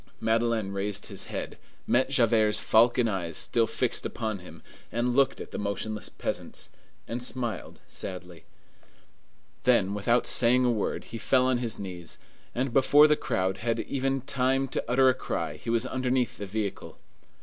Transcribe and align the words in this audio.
Madeleine 0.19 0.71
raised 0.71 1.05
his 1.05 1.25
head, 1.25 1.59
met 1.85 2.09
Javert's 2.09 2.59
falcon 2.59 3.07
eye 3.07 3.29
still 3.29 3.67
fixed 3.67 4.03
upon 4.03 4.39
him, 4.39 4.63
looked 4.91 5.39
at 5.39 5.51
the 5.51 5.59
motionless 5.59 6.09
peasants, 6.09 6.71
and 7.07 7.21
smiled 7.21 7.77
sadly. 7.87 8.43
Then, 9.63 9.93
without 9.93 10.25
saying 10.25 10.65
a 10.65 10.71
word, 10.71 11.03
he 11.03 11.19
fell 11.19 11.45
on 11.45 11.59
his 11.59 11.77
knees, 11.77 12.17
and 12.55 12.73
before 12.73 13.05
the 13.07 13.15
crowd 13.15 13.57
had 13.59 13.79
even 13.81 14.21
had 14.21 14.27
time 14.27 14.67
to 14.69 14.83
utter 14.87 15.07
a 15.07 15.13
cry, 15.13 15.57
he 15.57 15.69
was 15.69 15.85
underneath 15.85 16.37
the 16.39 16.47
vehicle. 16.47 16.97